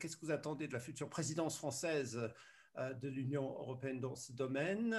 Qu'est-ce 0.00 0.16
que 0.16 0.26
vous 0.26 0.32
attendez 0.32 0.68
de 0.68 0.72
la 0.72 0.80
future 0.80 1.08
présidence 1.08 1.56
française 1.56 2.20
de 2.78 3.08
l'Union 3.08 3.44
européenne 3.44 4.00
dans 4.00 4.16
ce 4.16 4.32
domaine 4.32 4.96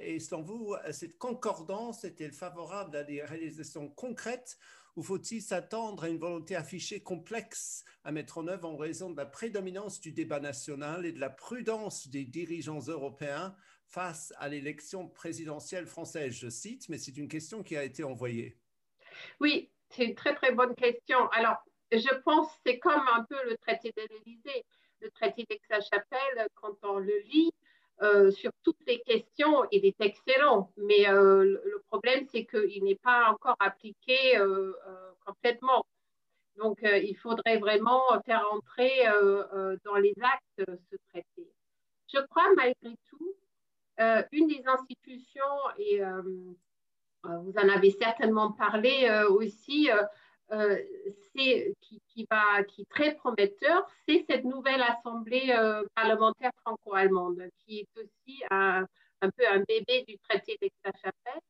Et 0.00 0.18
selon 0.20 0.42
vous, 0.42 0.76
cette 0.90 1.18
concordance 1.18 2.04
est-elle 2.04 2.32
favorable 2.32 2.96
à 2.96 3.04
des 3.04 3.22
réalisations 3.22 3.88
concrètes 3.88 4.58
ou 4.98 5.02
faut-il 5.04 5.40
s'attendre 5.40 6.02
à 6.02 6.08
une 6.08 6.18
volonté 6.18 6.56
affichée 6.56 6.98
complexe 6.98 7.84
à 8.02 8.10
mettre 8.10 8.38
en 8.38 8.48
œuvre 8.48 8.68
en 8.68 8.76
raison 8.76 9.10
de 9.10 9.16
la 9.16 9.26
prédominance 9.26 10.00
du 10.00 10.10
débat 10.10 10.40
national 10.40 11.06
et 11.06 11.12
de 11.12 11.20
la 11.20 11.30
prudence 11.30 12.08
des 12.08 12.24
dirigeants 12.24 12.80
européens 12.80 13.54
face 13.88 14.32
à 14.38 14.48
l'élection 14.48 15.08
présidentielle 15.08 15.86
française 15.86 16.32
Je 16.32 16.48
cite, 16.48 16.88
mais 16.88 16.98
c'est 16.98 17.16
une 17.16 17.28
question 17.28 17.62
qui 17.62 17.76
a 17.76 17.84
été 17.84 18.04
envoyée. 18.04 18.56
Oui, 19.40 19.70
c'est 19.88 20.04
une 20.04 20.14
très 20.14 20.34
très 20.34 20.52
bonne 20.52 20.74
question. 20.74 21.28
Alors, 21.30 21.56
je 21.90 22.14
pense 22.22 22.48
que 22.48 22.58
c'est 22.66 22.78
comme 22.78 23.08
un 23.14 23.24
peu 23.24 23.36
le 23.48 23.56
traité 23.56 23.92
de 23.96 24.02
l'Élysée. 24.10 24.64
Le 25.00 25.10
traité 25.10 25.46
d'Aix-la-Chapelle, 25.48 26.48
quand 26.56 26.74
on 26.82 26.98
le 26.98 27.18
lit, 27.20 27.50
euh, 28.02 28.30
sur 28.30 28.52
toutes 28.62 28.84
les 28.86 29.00
questions, 29.00 29.64
il 29.72 29.84
est 29.84 30.00
excellent, 30.00 30.72
mais 30.76 31.08
euh, 31.08 31.42
le 31.42 31.82
problème, 31.88 32.26
c'est 32.30 32.44
qu'il 32.44 32.84
n'est 32.84 32.98
pas 33.02 33.30
encore 33.30 33.56
appliqué 33.58 34.36
euh, 34.36 34.72
complètement. 35.24 35.84
Donc, 36.56 36.80
il 36.82 37.16
faudrait 37.16 37.58
vraiment 37.58 38.02
faire 38.26 38.44
entrer 38.50 39.04
dans 39.84 39.94
les 39.94 40.12
actes 40.20 40.72
ce 40.90 40.96
traité. 41.08 41.48
Je 42.12 42.18
crois, 42.26 42.52
malgré 42.56 42.96
tout, 43.08 43.36
une 43.98 44.46
des 44.48 44.62
institutions, 44.66 45.42
et 45.78 46.00
vous 47.24 47.54
en 47.56 47.68
avez 47.68 47.90
certainement 47.90 48.52
parlé 48.52 49.08
aussi, 49.28 49.90
euh, 50.50 50.76
qui, 51.34 51.50
est 52.22 52.88
très 52.90 53.14
prometteur, 53.16 53.86
c'est 54.08 54.24
cette 54.28 54.44
nouvelle 54.44 54.82
assemblée 54.82 55.50
euh, 55.50 55.84
parlementaire 55.94 56.50
franco-allemande, 56.62 57.42
qui 57.58 57.80
est 57.80 57.88
aussi 58.00 58.42
un, 58.50 58.86
peu 59.20 59.46
un 59.46 59.60
bébé 59.68 60.04
du 60.08 60.18
traité 60.18 60.56
d'Aix-la-Chapelle. 60.60 61.40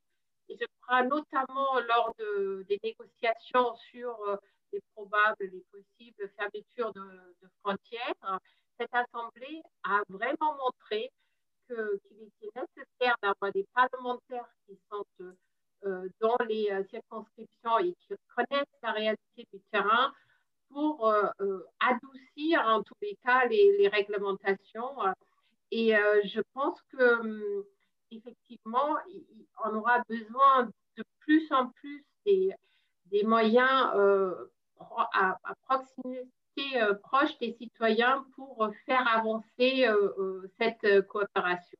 Et 0.49 0.57
je 0.61 0.67
crois 0.83 1.05
notamment 1.05 1.78
lors 1.88 2.12
de, 2.19 2.67
des 2.69 2.81
négociations 2.83 3.76
sur 3.90 4.21
euh, 4.28 4.37
les 4.73 4.81
probables, 4.95 5.37
les 5.40 5.64
possibles 5.71 6.28
fermetures 6.37 6.93
de, 6.93 7.49
frontières, 7.62 8.40
cette 8.78 8.95
assemblée 8.95 9.62
a 9.85 10.02
vraiment 10.09 10.57
montré 10.57 11.11
que, 11.69 12.00
d'avoir 13.23 13.53
des 13.53 13.67
parlementaires 13.75 14.49
qui 14.67 14.79
sont 14.91 15.05
euh, 15.85 16.09
dans 16.21 16.37
les 16.49 16.69
euh, 16.73 16.83
circonscriptions 16.91 17.79
et 17.79 17.95
qui 17.95 18.15
connaissent 18.35 18.67
la 18.83 18.91
réalité 18.91 19.47
du 19.53 19.61
terrain 19.71 20.13
pour 20.71 21.09
euh, 21.09 21.31
adoucir 21.79 22.61
en 22.67 22.83
tous 22.83 22.97
les 23.01 23.17
cas 23.25 23.47
les, 23.47 23.87
réglementations. 23.87 24.97
Et 25.71 25.93
je 26.25 26.41
pense 26.53 26.81
que 26.93 27.21
hum, 27.21 27.65
effectivement, 28.11 28.97
on 29.65 29.77
aura 29.77 30.03
besoin 30.09 30.65
de 30.97 31.05
plus 31.21 31.51
en 31.53 31.69
plus 31.69 32.05
des, 32.27 32.53
des 33.07 33.23
moyens 33.23 33.93
à, 35.13 35.39
proximité 35.69 36.27
proche 37.03 37.39
des 37.39 37.53
citoyens 37.53 38.27
pour 38.35 38.69
faire 38.85 39.07
avancer 39.09 39.87
cette 40.59 41.07
coopération. 41.07 41.79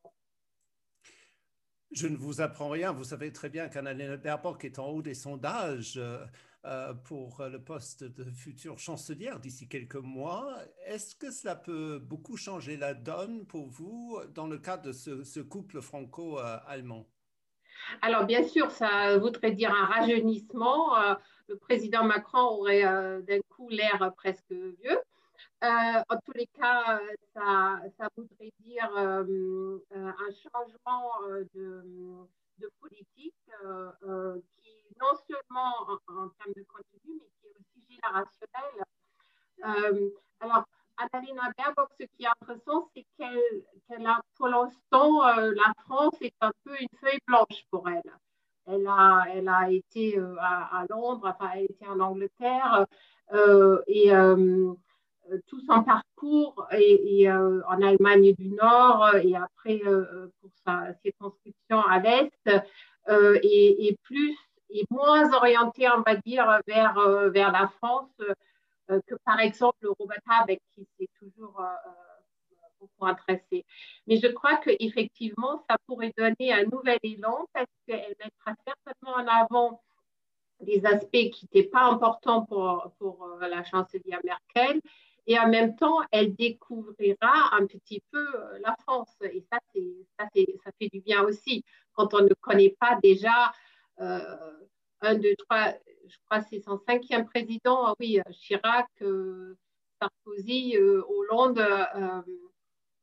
Je 1.91 2.07
ne 2.07 2.15
vous 2.15 2.41
apprends 2.41 2.69
rien. 2.69 2.91
Vous 2.91 3.03
savez 3.03 3.33
très 3.33 3.49
bien 3.49 3.67
qu'Annalena 3.67 4.15
Baerbock 4.15 4.63
est 4.63 4.77
en 4.77 4.89
haut 4.89 5.01
des 5.01 5.15
sondages 5.15 5.97
euh, 5.97 6.23
euh, 6.65 6.93
pour 6.93 7.43
le 7.51 7.59
poste 7.59 8.03
de 8.03 8.29
future 8.29 8.77
chancelière 8.77 9.39
d'ici 9.39 9.67
quelques 9.67 9.95
mois. 9.95 10.55
Est-ce 10.85 11.15
que 11.15 11.31
cela 11.31 11.55
peut 11.55 11.97
beaucoup 11.97 12.37
changer 12.37 12.77
la 12.77 12.93
donne 12.93 13.45
pour 13.47 13.67
vous 13.67 14.19
dans 14.35 14.45
le 14.45 14.59
cadre 14.59 14.83
de 14.83 14.91
ce, 14.91 15.39
couple 15.39 15.81
franco-allemand? 15.81 17.07
Alors, 18.03 18.25
bien 18.25 18.43
sûr, 18.43 18.69
ça 18.69 19.17
voudrait 19.17 19.53
dire 19.53 19.73
un 19.73 19.85
rajeunissement. 19.85 20.95
Euh, 20.99 21.15
le 21.47 21.57
président 21.57 22.03
Macron 22.03 22.41
aurait 22.41 22.83
d'un 22.83 23.39
coup 23.49 23.67
l'air 23.69 24.13
presque 24.15 24.51
vieux. 24.51 24.99
Euh, 25.61 26.03
en 26.07 26.15
tous 26.25 26.31
les 26.35 26.47
cas, 26.47 27.01
ça, 27.33 27.81
ça 27.97 28.07
voudrait 28.15 28.53
dire 28.61 28.89
euh, 28.95 29.77
un 29.91 30.29
changement 30.31 31.11
euh, 31.27 31.43
de, 31.53 31.83
de 32.59 32.71
politique 32.79 33.35
qui, 34.61 34.71
non 35.01 35.17
seulement 35.27 35.99
en, 36.07 36.29
termes 36.29 36.53
de 36.55 36.63
contenu, 36.63 37.19
mais 37.19 37.29
qui 37.41 37.47
est 37.47 37.55
aussi 37.59 37.83
générationnel. 37.89 38.85
alors, 40.39 40.63
Annalena 40.97 41.51
Baerbock, 41.57 41.89
ce 41.99 42.05
qui 42.05 42.23
est 42.23 42.29
intéressant, 42.41 42.89
c'est 42.93 43.05
qu'elle 43.17 44.07
a, 44.07 44.21
pour 44.37 44.47
l'instant, 44.47 45.23
la 45.35 45.73
France 45.85 46.15
est 46.21 46.35
un 46.39 46.51
peu 46.63 46.75
une 46.79 46.99
feuille 47.01 47.19
blanche 47.27 47.65
pour 47.69 47.89
elle. 47.89 48.13
Elle 48.65 48.87
a, 48.87 49.25
elle 49.33 49.49
a 49.49 49.69
été 49.71 50.17
à, 50.39 50.85
Londres, 50.89 51.33
enfin, 51.35 51.51
elle 51.53 51.59
a 51.59 51.63
été 51.63 51.87
en 51.87 51.99
Angleterre, 51.99 52.85
et 53.87 54.13
euh, 54.13 54.73
tout 55.47 55.59
son 55.61 55.83
parcours 55.83 56.67
et, 56.71 57.29
euh, 57.29 57.61
en 57.67 57.81
Allemagne 57.81 58.33
du 58.33 58.49
Nord 58.49 59.05
euh, 59.05 59.21
et 59.23 59.35
après 59.35 59.81
pour 60.41 60.51
sa 60.65 60.93
circonscription 61.03 61.81
à 61.81 61.99
l'Est 61.99 62.49
et, 63.43 63.97
plus 64.03 64.37
et 64.69 64.85
moins 64.89 65.33
orienté, 65.33 65.87
on 65.89 66.01
va 66.01 66.15
dire, 66.15 66.59
vers, 66.67 66.93
vers 67.31 67.51
la 67.51 67.67
France 67.67 68.11
que 68.87 69.15
par 69.25 69.39
exemple 69.39 69.77
le 69.81 69.91
Robert 69.91 70.19
avec 70.41 70.61
qui 70.73 70.87
c'est 70.97 71.09
toujours 71.19 71.59
beaucoup 72.79 73.05
intéressé. 73.05 73.65
Mais 74.07 74.17
je 74.17 74.27
crois 74.27 74.57
qu'effectivement, 74.57 75.63
ça 75.69 75.77
pourrait 75.85 76.13
donner 76.17 76.53
un 76.53 76.63
nouvel 76.65 76.99
élan 77.03 77.45
parce 77.53 77.67
qu'elle 77.85 78.15
mettra 78.19 78.53
certainement 78.65 79.15
en 79.15 79.27
avant 79.27 79.81
des 80.61 80.85
aspects 80.85 81.29
qui 81.31 81.45
n'étaient 81.45 81.69
pas 81.69 81.83
importants 81.85 82.45
pour, 82.45 82.91
pour 82.99 83.25
euh, 83.25 83.47
la 83.47 83.63
chancelière 83.63 84.19
Merkel. 84.23 84.81
Et 85.29 85.37
en 85.37 85.47
même 85.47 85.75
temps, 85.75 85.99
elle 86.11 86.33
découvrira 86.35 87.55
un 87.55 87.67
petit 87.67 88.01
peu 88.11 88.17
euh, 88.17 88.57
la 88.65 88.75
France. 88.81 89.15
Et 89.21 89.45
ça, 89.51 89.59
ça, 90.19 90.25
ça 90.25 90.71
fait 90.79 90.89
du 90.91 91.01
bien 91.01 91.21
aussi. 91.21 91.63
Quand 91.93 92.15
on 92.15 92.21
ne 92.21 92.33
connaît 92.41 92.75
pas 92.79 92.97
déjà 93.01 93.53
euh, 94.01 94.19
un, 95.01 95.13
deux, 95.13 95.35
trois, 95.37 95.71
je 96.07 96.15
crois 96.25 96.41
c'est 96.41 96.61
son 96.61 96.79
cinquième 96.79 97.25
président, 97.25 97.85
ah 97.85 97.93
oui, 97.99 98.19
Chirac, 98.31 98.87
Sarkozy, 100.01 100.75
Hollande, 100.77 101.63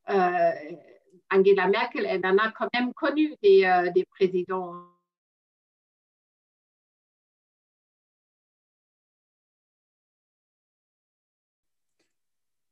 Angela 0.09 1.68
Merkel, 1.68 2.06
elle 2.06 2.26
en 2.26 2.38
a 2.38 2.50
quand 2.50 2.68
même 2.75 2.92
connu 2.92 3.37
des, 3.40 3.90
des 3.95 4.04
présidents 4.04 4.95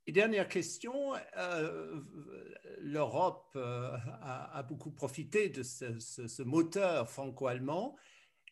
Et 0.06 0.12
dernière 0.12 0.49
question, 0.49 1.14
euh, 1.38 2.00
l'Europe 2.78 3.52
euh, 3.56 3.96
a, 4.20 4.62
beaucoup 4.62 4.90
profité 4.90 5.49
de 5.49 5.62
ce, 5.62 6.42
moteur 6.42 7.08
franco-allemand. 7.08 7.96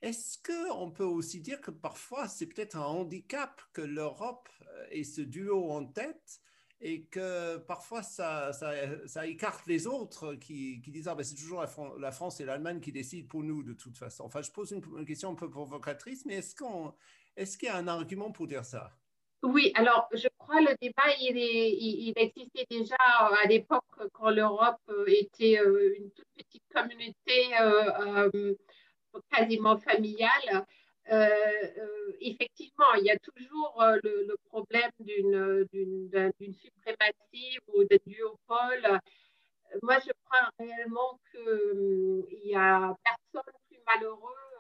Est-ce 0.00 0.38
qu'on 0.42 0.90
peut 0.90 1.04
aussi 1.04 1.40
dire 1.40 1.60
que 1.60 1.70
parfois 1.70 2.26
c'est 2.26 2.46
peut-être 2.46 2.76
un 2.76 2.86
handicap 2.86 3.60
que 3.72 3.82
l'Europe 3.82 4.48
ait 4.90 5.04
ce 5.04 5.20
duo 5.20 5.70
en 5.70 5.84
tête 5.84 6.40
et 6.80 7.04
que 7.04 7.58
parfois 7.58 8.02
ça, 8.02 8.52
ça, 8.52 9.26
écarte 9.26 9.66
les 9.66 9.86
autres 9.86 10.34
qui, 10.34 10.78
disent 10.78 11.06
ah 11.06 11.14
ben 11.14 11.22
c'est 11.22 11.36
toujours 11.36 11.64
la, 11.98 12.10
France 12.10 12.40
et 12.40 12.44
l'Allemagne 12.44 12.80
qui 12.80 12.90
décident 12.90 13.28
pour 13.28 13.44
nous 13.44 13.62
de 13.62 13.74
toute 13.74 13.96
façon. 13.96 14.24
Enfin, 14.24 14.42
je 14.42 14.50
pose 14.50 14.72
une, 14.72 15.04
question 15.04 15.30
un 15.30 15.34
peu 15.34 15.48
provocatrice, 15.48 16.24
mais 16.26 16.36
est-ce 16.36 16.56
qu'on 16.56 16.94
est-ce 17.36 17.56
qu'il 17.56 17.68
y 17.68 17.70
a 17.70 17.76
un 17.76 17.86
argument 17.86 18.32
pour 18.32 18.48
dire 18.48 18.64
ça? 18.64 18.90
Oui, 19.42 19.70
alors 19.74 20.08
je 20.12 20.28
crois 20.42 20.60
le 20.60 20.74
débat, 20.80 21.10
il, 21.20 21.36
il, 21.36 22.12
existait 22.16 22.66
déjà 22.70 22.96
à 22.96 23.46
l'époque 23.46 23.84
quand 24.12 24.30
l'Europe 24.30 24.80
euh, 24.88 25.04
était 25.06 25.58
euh, 25.58 25.94
une 25.98 26.10
toute 26.10 26.28
petite 26.36 26.64
communauté 26.74 27.38
euh, 27.60 28.54
quasiment 29.30 29.78
familiale. 29.78 30.66
effectivement, 32.20 32.94
il 32.98 33.04
y 33.04 33.10
a 33.10 33.18
toujours 33.18 33.82
le, 34.02 34.36
problème 34.46 34.90
d'une 35.00 35.66
suprématie 36.52 37.58
ou 37.68 37.84
d'un 37.84 37.96
duopole. 38.06 39.00
Moi, 39.82 39.98
je 40.06 40.12
crois 40.24 40.50
réellement 40.58 41.18
qu'il 41.30 42.44
n'y 42.44 42.54
a 42.54 42.94
personne 43.04 43.52
plus 43.68 43.80
malheureux 43.86 44.51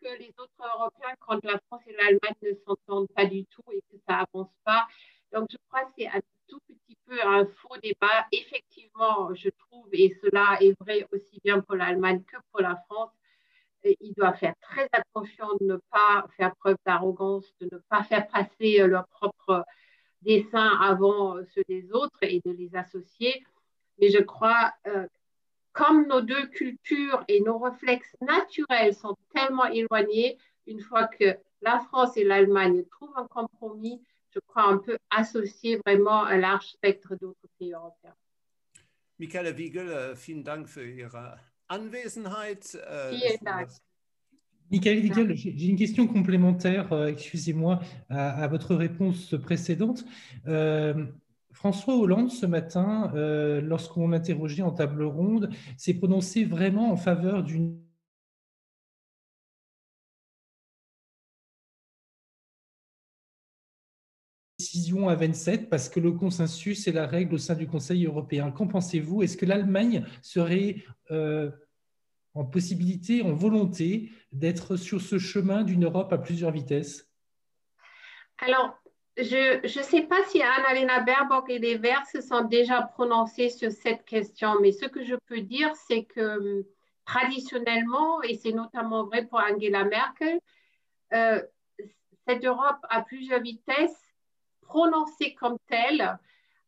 que 0.00 0.18
les 0.18 0.32
autres 0.38 0.52
Européens 0.74 1.14
quand 1.20 1.42
la 1.44 1.58
France 1.66 1.82
et 1.86 1.92
l'Allemagne 1.92 2.34
ne 2.42 2.54
s'entendent 2.66 3.08
pas 3.14 3.26
du 3.26 3.44
tout 3.46 3.64
et 3.72 3.82
que 3.90 3.98
ça 4.06 4.24
avance 4.32 4.52
pas. 4.64 4.86
Donc, 5.32 5.48
je 5.50 5.56
crois 5.68 5.84
que 5.84 5.92
c'est 5.98 6.06
un 6.06 6.20
tout 6.46 6.60
petit 6.66 6.96
peu 7.06 7.20
un 7.22 7.46
faux 7.46 7.76
débat. 7.82 8.26
Effectivement, 8.32 9.34
je 9.34 9.50
trouve, 9.50 9.88
et 9.92 10.16
cela 10.22 10.56
est 10.60 10.78
vrai 10.80 11.06
aussi 11.12 11.40
bien 11.44 11.60
pour 11.60 11.76
l'Allemagne 11.76 12.22
que 12.24 12.36
pour 12.50 12.60
la 12.60 12.76
France, 12.88 13.10
ils 14.00 14.14
doivent 14.14 14.36
faire 14.38 14.54
très 14.60 14.88
attention 14.92 15.46
de 15.60 15.66
ne 15.66 15.76
pas 15.90 16.26
faire 16.36 16.54
preuve 16.56 16.76
d'arrogance, 16.84 17.44
de 17.60 17.68
ne 17.72 17.78
pas 17.88 18.02
faire 18.04 18.26
passer 18.28 18.78
leur 18.86 19.06
propre 19.08 19.64
dessin 20.22 20.76
avant 20.80 21.36
ceux 21.54 21.62
des 21.68 21.92
autres 21.92 22.18
et 22.22 22.40
de 22.44 22.50
les 22.50 22.74
associer. 22.74 23.44
Mais 24.00 24.10
je 24.10 24.18
crois 24.18 24.72
euh, 24.86 25.06
comme 25.78 26.08
nos 26.08 26.20
deux 26.20 26.46
cultures 26.48 27.24
et 27.28 27.40
nos 27.40 27.58
réflexes 27.58 28.16
naturels 28.20 28.94
sont 28.94 29.16
tellement 29.32 29.66
éloignés, 29.66 30.36
une 30.66 30.80
fois 30.80 31.06
que 31.06 31.36
la 31.62 31.78
France 31.88 32.16
et 32.16 32.24
l'Allemagne 32.24 32.82
trouvent 32.90 33.16
un 33.16 33.28
compromis, 33.28 34.02
je 34.34 34.40
crois 34.40 34.74
on 34.74 34.80
peut 34.80 34.98
associer 35.10 35.80
vraiment 35.86 36.24
un 36.24 36.38
large 36.38 36.66
spectre 36.66 37.14
d'autres 37.20 37.48
pays 37.58 37.72
européens. 37.72 38.16
Michaela 39.20 39.52
Wiegel, 39.52 39.88
euh, 39.88 40.14
vielen 40.14 40.42
Dank 40.42 40.68
für 40.68 40.84
Ihre 40.84 41.38
Anwesenheit. 41.68 42.74
Äh, 42.74 43.10
vielen 43.10 43.44
Dank. 43.44 43.68
Michael 44.70 44.98
Wiegel, 45.02 45.34
j'ai 45.36 45.66
une 45.66 45.76
question 45.76 46.06
complémentaire, 46.06 46.92
euh, 46.92 47.06
excusez-moi, 47.06 47.80
à, 48.10 48.42
à, 48.42 48.48
votre 48.48 48.74
réponse 48.74 49.34
précédente. 49.42 50.04
Euh, 50.46 51.06
François 51.52 51.96
Hollande, 51.96 52.30
ce 52.30 52.46
matin, 52.46 53.12
euh, 53.14 53.60
lorsqu'on 53.60 54.08
l'interrogeait 54.08 54.62
en 54.62 54.70
table 54.70 55.02
ronde, 55.02 55.50
s'est 55.76 55.94
prononcé 55.94 56.44
vraiment 56.44 56.92
en 56.92 56.96
faveur 56.96 57.42
d'une 57.42 57.80
décision 64.58 65.08
à 65.08 65.14
27 65.14 65.70
parce 65.70 65.88
que 65.88 66.00
le 66.00 66.12
consensus 66.12 66.86
est 66.88 66.92
la 66.92 67.06
règle 67.06 67.34
au 67.34 67.38
sein 67.38 67.54
du 67.54 67.66
Conseil 67.66 68.06
européen. 68.06 68.50
Qu'en 68.50 68.66
pensez-vous? 68.66 69.22
Est-ce 69.22 69.36
que 69.36 69.46
l'Allemagne 69.46 70.04
serait 70.22 70.84
euh, 71.10 71.50
en 72.34 72.44
possibilité, 72.44 73.22
en 73.22 73.32
volonté 73.32 74.10
d'être 74.32 74.76
sur 74.76 75.00
ce 75.00 75.18
chemin 75.18 75.64
d'une 75.64 75.84
Europe 75.84 76.12
à 76.12 76.18
plusieurs 76.18 76.50
vitesses? 76.52 77.08
Je 79.18 79.78
ne 79.78 79.82
sais 79.82 80.02
pas 80.02 80.22
si 80.28 80.40
Annalena 80.42 81.00
Baerbock 81.00 81.50
et 81.50 81.58
les 81.58 81.76
Verts 81.76 82.06
se 82.06 82.20
sont 82.20 82.44
déjà 82.44 82.82
prononcés 82.82 83.50
sur 83.50 83.72
cette 83.72 84.04
question, 84.04 84.60
mais 84.60 84.72
ce 84.72 84.86
que 84.86 85.04
je 85.04 85.16
peux 85.26 85.40
dire, 85.40 85.74
c'est 85.88 86.04
que 86.04 86.38
hum, 86.38 86.64
traditionnellement, 87.04 88.22
et 88.22 88.36
c'est 88.36 88.52
notamment 88.52 89.04
vrai 89.04 89.26
pour 89.26 89.40
Angela 89.40 89.84
Merkel, 89.84 90.38
euh, 91.14 91.42
cette 92.26 92.44
Europe 92.44 92.78
à 92.90 93.02
plusieurs 93.02 93.40
vitesses, 93.40 94.14
prononcée 94.60 95.34
comme 95.34 95.56
telle, 95.66 96.18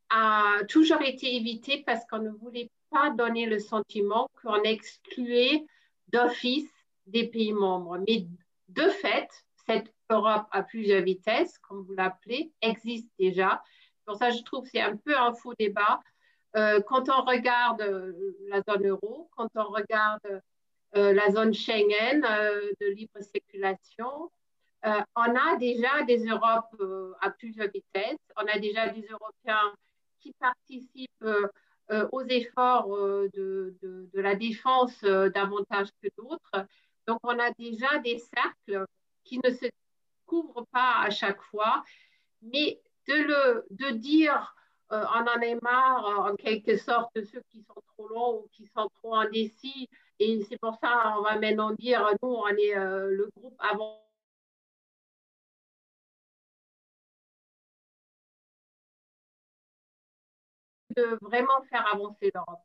a 0.09 0.65
toujours 0.69 1.03
été 1.03 1.37
évitée 1.37 1.85
parce 1.87 2.05
qu'on 2.07 2.19
ne 2.19 2.31
voulait 2.31 2.71
pas 2.91 3.11
donner 3.11 3.47
le 3.47 3.61
sentiment 3.61 4.29
qu'on 4.43 4.63
excluait 4.63 5.65
d'office 6.09 6.71
des 7.07 7.29
pays 7.29 7.53
membres. 7.53 7.99
Mais 8.09 8.27
de 8.69 8.89
fait, 8.89 9.29
cette 9.67 9.93
Europe 10.11 10.47
à 10.51 10.63
plusieurs 10.63 11.03
vitesses, 11.03 11.59
comme 11.59 11.83
vous 11.83 11.95
l'appelez, 11.95 12.53
existe 12.61 13.09
déjà. 13.19 13.63
Pour 14.05 14.17
ça, 14.17 14.31
je 14.31 14.43
trouve 14.43 14.65
que 14.65 14.71
c'est 14.71 14.81
un 14.81 14.97
peu 14.97 15.17
un 15.17 15.33
faux 15.33 15.55
débat. 15.59 16.01
Euh, 16.57 16.81
quand 16.81 17.09
on 17.09 17.23
regarde 17.23 17.81
euh, 17.81 18.13
la 18.49 18.61
zone 18.63 18.87
euro, 18.87 19.31
quand 19.37 19.49
on 19.55 19.69
regarde 19.69 20.43
euh, 20.97 21.13
la 21.13 21.31
zone 21.31 21.55
Schengen 21.55 22.21
de 22.81 22.87
libre 22.87 23.21
circulation, 23.21 24.31
on 24.83 25.37
a 25.37 25.57
déjà 25.59 26.03
des 26.05 26.25
Europes 26.25 26.75
à 27.21 27.31
plusieurs 27.31 27.69
vitesses, 27.69 28.17
on 28.37 28.47
a 28.47 28.59
déjà 28.59 28.89
des 28.89 29.07
Européens 29.11 29.75
qui 30.19 30.33
participent 30.41 31.27
aux 32.13 32.23
efforts 32.23 32.89
de, 32.89 34.09
la 34.15 34.35
défense 34.35 34.99
davantage 35.03 35.89
que 36.03 36.09
d'autres. 36.17 36.67
Donc, 37.07 37.19
on 37.25 37.39
a 37.39 37.51
déjà 37.53 37.99
des 37.99 38.19
cercles 38.19 38.87
qui 39.23 39.39
ne 39.45 39.51
se 39.51 39.67
couvre 40.31 40.67
pas 40.73 40.93
à 41.07 41.11
chaque 41.11 41.43
fois, 41.51 41.83
mais 42.43 42.81
de, 43.09 43.15
le, 43.31 43.67
de 43.71 43.91
dire 43.97 44.55
euh, 44.93 45.05
on 45.17 45.27
en 45.35 45.41
est 45.41 45.61
marre 45.63 46.05
en 46.31 46.35
quelque 46.37 46.77
sorte 46.77 47.13
ceux 47.25 47.43
qui 47.51 47.63
sont 47.63 47.81
trop 47.95 48.09
longs 48.09 48.35
ou 48.43 48.49
qui 48.53 48.67
sont 48.77 48.89
trop 48.97 49.15
indécis, 49.17 49.89
et 50.19 50.43
c'est 50.49 50.59
pour 50.59 50.77
ça 50.83 51.15
on 51.19 51.23
va 51.23 51.39
maintenant 51.39 51.73
dire 51.73 52.01
nous 52.23 52.29
on 52.31 52.49
est 52.49 52.77
euh, 52.77 53.09
le 53.11 53.29
groupe 53.37 53.57
avant 53.61 54.01
de 60.97 61.19
vraiment 61.23 61.61
faire 61.71 61.87
avancer 61.93 62.31
l'Europe. 62.35 62.61